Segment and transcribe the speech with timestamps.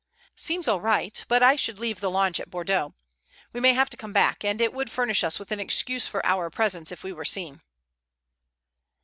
[0.35, 1.23] "Seems all right.
[1.27, 2.95] But I should leave the launch at Bordeaux.
[3.53, 6.25] We may have to come back, and it would furnish us with an excuse for
[6.25, 7.61] our presence if we were seen."